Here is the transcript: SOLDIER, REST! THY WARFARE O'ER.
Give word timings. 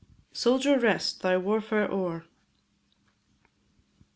SOLDIER, 0.33 0.79
REST! 0.79 1.21
THY 1.21 1.37
WARFARE 1.37 1.91
O'ER. 1.91 2.25